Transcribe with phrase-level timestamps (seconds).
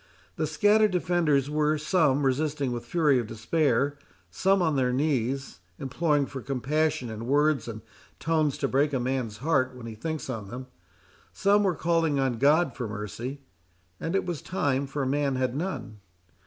[0.35, 3.99] The scattered defenders were, some resisting with the fury of despair;
[4.31, 7.83] some on their knees, imploring for compassion in words and
[8.19, 10.65] tones to break a man's heart when he thinks on them;
[11.33, 13.41] some were calling on God for mercy;
[13.99, 15.99] and it was time, for man had none.